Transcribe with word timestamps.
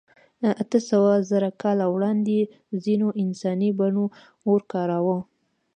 اتهسوهزره 0.61 1.49
کاله 1.61 1.85
وړاندې 1.95 2.37
ځینو 2.83 3.07
انساني 3.23 3.69
بڼو 3.79 4.05
اور 4.47 4.61
کاراوه. 4.71 5.17